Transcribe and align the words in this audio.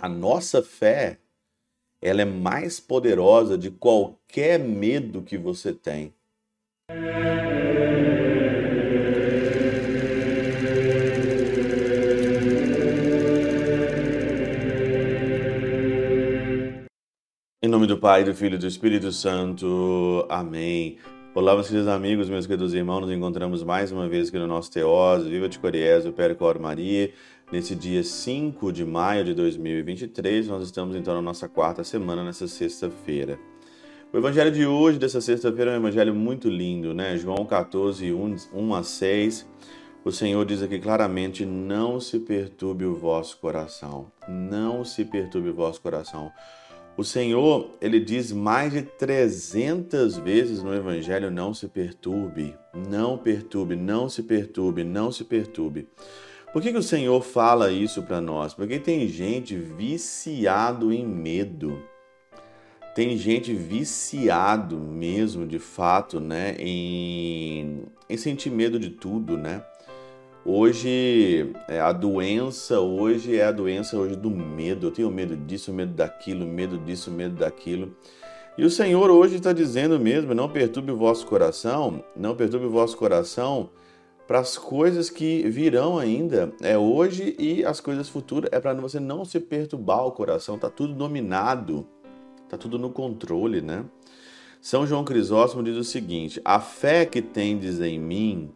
A 0.00 0.08
nossa 0.08 0.62
fé, 0.62 1.18
ela 2.00 2.22
é 2.22 2.24
mais 2.24 2.78
poderosa 2.78 3.58
de 3.58 3.68
qualquer 3.68 4.56
medo 4.56 5.22
que 5.22 5.36
você 5.36 5.72
tem. 5.72 6.14
Em 17.60 17.68
nome 17.68 17.88
do 17.88 17.98
Pai, 17.98 18.22
do 18.22 18.32
Filho 18.32 18.54
e 18.54 18.58
do 18.58 18.68
Espírito 18.68 19.10
Santo. 19.10 20.24
Amém. 20.28 20.96
Olá, 21.34 21.54
meus 21.54 21.68
queridos 21.68 21.88
amigos, 21.88 22.30
meus 22.30 22.46
queridos 22.46 22.72
irmãos, 22.72 23.02
nos 23.02 23.10
encontramos 23.10 23.62
mais 23.62 23.92
uma 23.92 24.08
vez 24.08 24.28
aqui 24.28 24.38
no 24.38 24.46
nosso 24.46 24.70
Teose, 24.70 25.28
Viva 25.28 25.48
de 25.48 25.58
Coriés, 25.58 26.06
o 26.06 26.12
Percor 26.12 26.58
Maria. 26.60 27.12
Nesse 27.50 27.74
dia 27.74 28.04
5 28.04 28.70
de 28.70 28.84
maio 28.84 29.24
de 29.24 29.32
2023, 29.32 30.48
nós 30.48 30.64
estamos 30.64 30.94
então 30.94 31.14
na 31.14 31.22
nossa 31.22 31.48
quarta 31.48 31.82
semana, 31.82 32.22
nessa 32.22 32.46
sexta-feira. 32.46 33.38
O 34.12 34.18
evangelho 34.18 34.52
de 34.52 34.66
hoje, 34.66 34.98
dessa 34.98 35.18
sexta-feira, 35.22 35.70
é 35.70 35.74
um 35.74 35.78
evangelho 35.78 36.14
muito 36.14 36.46
lindo, 36.50 36.92
né? 36.92 37.16
João 37.16 37.46
14, 37.46 38.12
1, 38.12 38.36
1 38.52 38.74
a 38.74 38.82
6. 38.82 39.48
O 40.04 40.12
Senhor 40.12 40.44
diz 40.44 40.60
aqui 40.60 40.78
claramente: 40.78 41.46
Não 41.46 41.98
se 41.98 42.18
perturbe 42.18 42.84
o 42.84 42.94
vosso 42.94 43.38
coração. 43.38 44.12
Não 44.28 44.84
se 44.84 45.06
perturbe 45.06 45.48
o 45.48 45.54
vosso 45.54 45.80
coração. 45.80 46.30
O 46.98 47.04
Senhor, 47.04 47.70
ele 47.80 47.98
diz 47.98 48.30
mais 48.30 48.74
de 48.74 48.82
300 48.82 50.18
vezes 50.18 50.62
no 50.62 50.74
Evangelho: 50.74 51.30
não 51.30 51.54
se 51.54 51.66
perturbe, 51.66 52.54
não 52.90 53.16
perturbe, 53.16 53.74
não 53.74 54.06
se 54.08 54.22
perturbe, 54.22 54.84
não 54.84 55.10
se 55.10 55.24
perturbe. 55.24 55.88
Por 56.52 56.62
que, 56.62 56.72
que 56.72 56.78
o 56.78 56.82
Senhor 56.82 57.22
fala 57.22 57.70
isso 57.70 58.02
para 58.02 58.20
nós? 58.20 58.54
Porque 58.54 58.78
tem 58.78 59.06
gente 59.06 59.54
viciado 59.54 60.92
em 60.92 61.06
medo. 61.06 61.82
Tem 62.94 63.16
gente 63.16 63.52
viciado 63.52 64.78
mesmo, 64.78 65.46
de 65.46 65.58
fato, 65.58 66.18
né, 66.18 66.56
em, 66.58 67.84
em 68.08 68.16
sentir 68.16 68.50
medo 68.50 68.78
de 68.78 68.90
tudo, 68.90 69.36
né? 69.36 69.62
Hoje, 70.44 71.52
é, 71.68 71.78
a 71.78 71.92
doença 71.92 72.80
hoje 72.80 73.36
é 73.36 73.44
a 73.44 73.52
doença 73.52 73.98
hoje 73.98 74.16
do 74.16 74.30
medo. 74.30 74.86
Eu 74.86 74.90
tenho 74.90 75.10
medo 75.10 75.36
disso, 75.36 75.72
medo 75.72 75.92
daquilo, 75.92 76.46
medo 76.46 76.78
disso, 76.78 77.10
medo 77.10 77.34
daquilo. 77.34 77.94
E 78.56 78.64
o 78.64 78.70
Senhor 78.70 79.10
hoje 79.10 79.36
está 79.36 79.52
dizendo 79.52 80.00
mesmo: 80.00 80.34
não 80.34 80.48
perturbe 80.48 80.90
o 80.90 80.96
vosso 80.96 81.26
coração, 81.26 82.02
não 82.16 82.34
perturbe 82.34 82.64
o 82.64 82.70
vosso 82.70 82.96
coração 82.96 83.68
para 84.28 84.40
as 84.40 84.58
coisas 84.58 85.08
que 85.08 85.48
virão 85.48 85.98
ainda. 85.98 86.52
É 86.60 86.76
hoje 86.76 87.34
e 87.38 87.64
as 87.64 87.80
coisas 87.80 88.10
futuras. 88.10 88.50
É 88.52 88.60
para 88.60 88.74
você 88.74 89.00
não 89.00 89.24
se 89.24 89.40
perturbar 89.40 90.06
o 90.06 90.12
coração. 90.12 90.56
Está 90.56 90.68
tudo 90.68 90.92
dominado, 90.92 91.86
está 92.44 92.58
tudo 92.58 92.78
no 92.78 92.90
controle, 92.90 93.62
né? 93.62 93.86
São 94.60 94.86
João 94.86 95.02
Crisóstomo 95.02 95.62
diz 95.62 95.76
o 95.76 95.82
seguinte: 95.82 96.42
a 96.44 96.60
fé 96.60 97.06
que 97.06 97.22
tendes 97.22 97.80
em 97.80 97.98
mim 97.98 98.50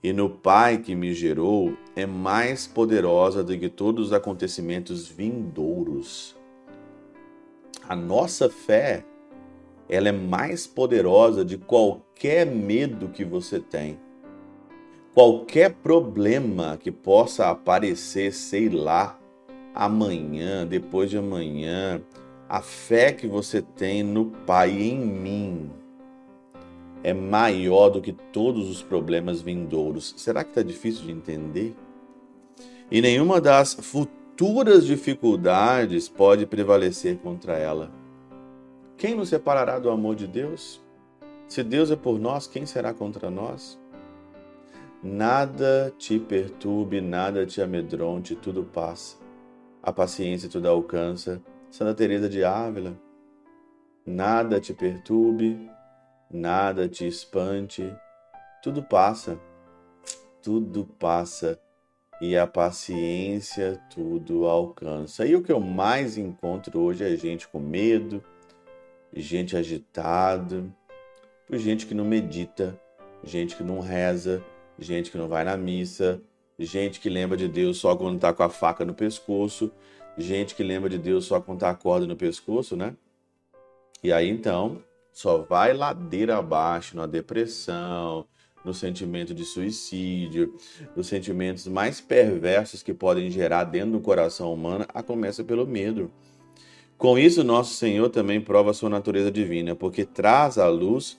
e 0.00 0.12
no 0.12 0.30
Pai 0.30 0.78
que 0.78 0.94
me 0.94 1.12
gerou 1.12 1.76
é 1.96 2.06
mais 2.06 2.68
poderosa 2.68 3.42
do 3.42 3.58
que 3.58 3.68
todos 3.68 4.06
os 4.06 4.12
acontecimentos 4.12 5.08
vindouros. 5.08 6.36
A 7.88 7.96
nossa 7.96 8.48
fé, 8.48 9.04
ela 9.88 10.08
é 10.08 10.12
mais 10.12 10.68
poderosa 10.68 11.44
de 11.44 11.58
qualquer 11.58 12.46
medo 12.46 13.08
que 13.08 13.24
você 13.24 13.58
tem. 13.58 13.98
Qualquer 15.12 15.74
problema 15.74 16.76
que 16.76 16.92
possa 16.92 17.50
aparecer, 17.50 18.32
sei 18.32 18.68
lá, 18.68 19.18
amanhã, 19.74 20.64
depois 20.64 21.10
de 21.10 21.18
amanhã, 21.18 22.00
a 22.48 22.62
fé 22.62 23.12
que 23.12 23.26
você 23.26 23.60
tem 23.60 24.02
no 24.02 24.26
Pai 24.26 24.70
em 24.70 24.98
mim 24.98 25.70
é 27.02 27.12
maior 27.12 27.88
do 27.88 28.00
que 28.00 28.12
todos 28.12 28.68
os 28.68 28.82
problemas 28.82 29.40
vindouros. 29.40 30.14
Será 30.16 30.44
que 30.44 30.50
está 30.50 30.62
difícil 30.62 31.06
de 31.06 31.12
entender? 31.12 31.74
E 32.90 33.00
nenhuma 33.00 33.40
das 33.40 33.74
futuras 33.74 34.84
dificuldades 34.86 36.08
pode 36.08 36.46
prevalecer 36.46 37.18
contra 37.18 37.56
ela. 37.56 37.90
Quem 38.96 39.14
nos 39.14 39.30
separará 39.30 39.78
do 39.78 39.90
amor 39.90 40.14
de 40.14 40.26
Deus? 40.26 40.80
Se 41.48 41.62
Deus 41.62 41.90
é 41.90 41.96
por 41.96 42.18
nós, 42.18 42.46
quem 42.46 42.66
será 42.66 42.92
contra 42.92 43.30
nós? 43.30 43.78
Nada 45.02 45.92
te 45.96 46.18
perturbe, 46.18 47.00
nada 47.00 47.46
te 47.46 47.62
amedronte, 47.62 48.36
tudo 48.36 48.64
passa. 48.64 49.16
A 49.82 49.90
paciência 49.90 50.48
tudo 50.48 50.68
alcança. 50.68 51.40
Santa 51.70 51.94
Teresa 51.94 52.28
de 52.28 52.44
Ávila. 52.44 52.94
Nada 54.04 54.60
te 54.60 54.74
perturbe, 54.74 55.70
nada 56.30 56.88
te 56.88 57.06
espante, 57.06 57.94
tudo 58.62 58.82
passa, 58.82 59.38
tudo 60.42 60.84
passa 60.98 61.60
e 62.20 62.36
a 62.36 62.46
paciência 62.46 63.80
tudo 63.94 64.46
alcança. 64.46 65.24
E 65.24 65.34
o 65.34 65.42
que 65.42 65.52
eu 65.52 65.60
mais 65.60 66.18
encontro 66.18 66.80
hoje 66.80 67.04
é 67.04 67.16
gente 67.16 67.48
com 67.48 67.58
medo, 67.58 68.22
gente 69.14 69.56
agitada, 69.56 70.64
gente 71.52 71.86
que 71.86 71.94
não 71.94 72.04
medita, 72.04 72.78
gente 73.24 73.56
que 73.56 73.62
não 73.62 73.80
reza, 73.80 74.44
gente 74.80 75.10
que 75.10 75.18
não 75.18 75.28
vai 75.28 75.44
na 75.44 75.56
missa, 75.56 76.20
gente 76.58 76.98
que 76.98 77.08
lembra 77.08 77.36
de 77.36 77.46
Deus 77.46 77.78
só 77.78 77.94
quando 77.94 78.16
está 78.16 78.32
com 78.32 78.42
a 78.42 78.48
faca 78.48 78.84
no 78.84 78.94
pescoço, 78.94 79.70
gente 80.16 80.54
que 80.54 80.62
lembra 80.62 80.88
de 80.88 80.98
Deus 80.98 81.26
só 81.26 81.40
quando 81.40 81.58
está 81.58 81.70
a 81.70 81.74
corda 81.74 82.06
no 82.06 82.16
pescoço, 82.16 82.76
né? 82.76 82.94
E 84.02 84.12
aí 84.12 84.28
então 84.28 84.82
só 85.12 85.38
vai 85.38 85.74
ladeira 85.74 86.38
abaixo 86.38 86.96
na 86.96 87.06
depressão, 87.06 88.26
no 88.64 88.72
sentimento 88.72 89.34
de 89.34 89.44
suicídio, 89.44 90.54
nos 90.94 91.06
sentimentos 91.06 91.66
mais 91.66 92.00
perversos 92.00 92.82
que 92.82 92.92
podem 92.92 93.30
gerar 93.30 93.64
dentro 93.64 93.92
do 93.92 94.00
coração 94.00 94.52
humano, 94.52 94.86
a 94.92 95.02
começa 95.02 95.44
pelo 95.44 95.66
medo. 95.66 96.10
Com 96.96 97.18
isso, 97.18 97.42
nosso 97.42 97.74
Senhor 97.74 98.10
também 98.10 98.40
prova 98.40 98.74
sua 98.74 98.90
natureza 98.90 99.30
divina, 99.30 99.74
porque 99.74 100.04
traz 100.04 100.58
à 100.58 100.68
luz 100.68 101.18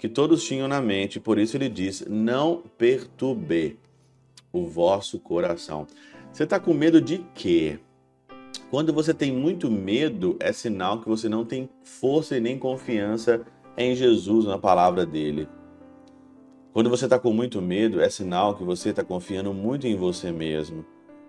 que 0.00 0.08
todos 0.08 0.42
tinham 0.42 0.66
na 0.66 0.80
mente, 0.80 1.20
por 1.20 1.38
isso 1.38 1.58
ele 1.58 1.68
diz: 1.68 2.06
Não 2.08 2.62
perturbe 2.78 3.78
o 4.50 4.64
vosso 4.64 5.20
coração. 5.20 5.86
Você 6.32 6.44
está 6.44 6.58
com 6.58 6.72
medo 6.72 7.02
de 7.02 7.18
quê? 7.34 7.78
Quando 8.70 8.94
você 8.94 9.12
tem 9.12 9.30
muito 9.30 9.70
medo, 9.70 10.36
é 10.40 10.54
sinal 10.54 11.00
que 11.00 11.08
você 11.08 11.28
não 11.28 11.44
tem 11.44 11.68
força 11.82 12.34
e 12.34 12.40
nem 12.40 12.58
confiança 12.58 13.44
em 13.76 13.94
Jesus, 13.94 14.46
na 14.46 14.56
palavra 14.56 15.04
dele. 15.04 15.46
Quando 16.72 16.88
você 16.88 17.04
está 17.04 17.18
com 17.18 17.34
muito 17.34 17.60
medo, 17.60 18.00
é 18.00 18.08
sinal 18.08 18.54
que 18.54 18.64
você 18.64 18.90
está 18.90 19.04
confiando 19.04 19.52
muito 19.52 19.86
em 19.86 19.96
você 19.96 20.32
mesmo, 20.32 20.82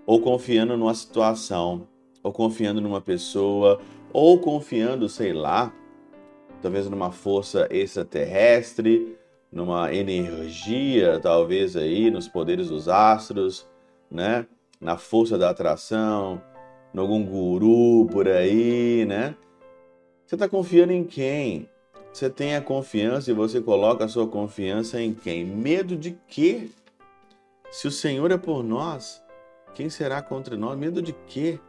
ou 0.05 0.21
confiando 0.21 0.77
numa 0.77 0.93
situação, 0.93 1.89
ou 2.23 2.31
confiando 2.31 2.79
numa 2.79 3.01
pessoa, 3.01 3.81
ou 4.13 4.39
confiando, 4.39 5.09
sei 5.09 5.33
lá, 5.33 5.73
talvez 6.61 6.89
numa 6.89 7.11
força 7.11 7.67
extraterrestre, 7.71 9.17
numa 9.51 9.93
energia, 9.93 11.19
talvez 11.19 11.75
aí, 11.75 12.09
nos 12.09 12.27
poderes 12.27 12.69
dos 12.69 12.87
astros, 12.87 13.67
né? 14.09 14.45
Na 14.79 14.97
força 14.97 15.37
da 15.37 15.49
atração, 15.49 16.41
em 16.93 16.99
algum 16.99 17.23
guru 17.23 18.07
por 18.11 18.27
aí, 18.27 19.05
né? 19.05 19.35
Você 20.25 20.35
está 20.35 20.47
confiando 20.47 20.93
em 20.93 21.03
quem? 21.03 21.69
Você 22.13 22.29
tem 22.29 22.55
a 22.55 22.61
confiança 22.61 23.31
e 23.31 23.33
você 23.33 23.61
coloca 23.61 24.05
a 24.05 24.07
sua 24.07 24.27
confiança 24.27 25.01
em 25.01 25.13
quem? 25.13 25.45
Medo 25.45 25.95
de 25.95 26.17
quê? 26.27 26.69
Se 27.69 27.87
o 27.87 27.91
Senhor 27.91 28.31
é 28.31 28.37
por 28.37 28.63
nós, 28.63 29.21
quem 29.73 29.89
será 29.89 30.21
contra 30.21 30.57
nós? 30.57 30.77
Medo 30.77 31.01
de 31.01 31.13
quê? 31.27 31.59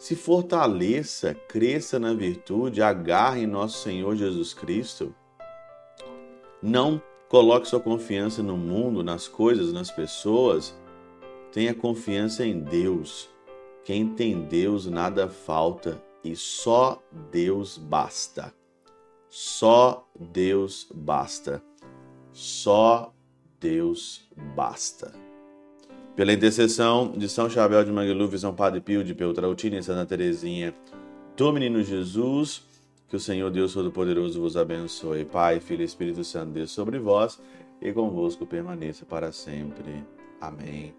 Se 0.00 0.16
fortaleça, 0.16 1.34
cresça 1.34 1.98
na 1.98 2.14
virtude, 2.14 2.80
agarre 2.80 3.46
nosso 3.46 3.82
Senhor 3.82 4.16
Jesus 4.16 4.54
Cristo. 4.54 5.14
Não 6.62 7.02
coloque 7.28 7.68
sua 7.68 7.80
confiança 7.80 8.42
no 8.42 8.56
mundo, 8.56 9.04
nas 9.04 9.28
coisas, 9.28 9.74
nas 9.74 9.90
pessoas. 9.90 10.74
Tenha 11.52 11.74
confiança 11.74 12.46
em 12.46 12.60
Deus. 12.60 13.28
Quem 13.84 14.08
tem 14.14 14.40
Deus 14.40 14.86
nada 14.86 15.28
falta 15.28 16.02
e 16.24 16.34
só 16.34 17.02
Deus 17.30 17.76
basta. 17.76 18.54
Só 19.28 20.08
Deus 20.18 20.88
basta. 20.94 21.62
Só 22.32 23.12
Deus 23.60 24.26
basta. 24.56 25.12
Pela 26.20 26.34
intercessão 26.34 27.14
de 27.16 27.30
São 27.30 27.48
Chabel 27.48 27.82
de 27.82 27.90
Mangluf, 27.90 28.38
São 28.38 28.54
Padre 28.54 28.78
Pio 28.78 29.02
de 29.02 29.14
Peltrautina 29.14 29.78
e 29.78 29.82
Santa 29.82 30.04
Teresinha, 30.04 30.74
do 31.34 31.50
Menino 31.50 31.82
Jesus, 31.82 32.62
que 33.08 33.16
o 33.16 33.18
Senhor 33.18 33.50
Deus 33.50 33.72
Todo-Poderoso 33.72 34.38
vos 34.38 34.54
abençoe. 34.54 35.24
Pai, 35.24 35.60
Filho 35.60 35.80
e 35.80 35.86
Espírito 35.86 36.22
Santo, 36.22 36.52
Deus 36.52 36.72
sobre 36.72 36.98
vós 36.98 37.40
e 37.80 37.90
convosco 37.90 38.44
permaneça 38.44 39.06
para 39.06 39.32
sempre. 39.32 40.04
Amém. 40.38 40.92